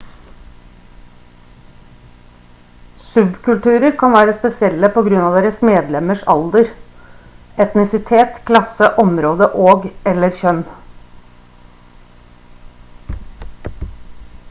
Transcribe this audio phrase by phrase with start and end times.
[3.09, 6.71] subkulturer kan være spesielle på grunn av deres medlemmers alder
[7.67, 10.65] etnisitet klasse område og/eller kjønn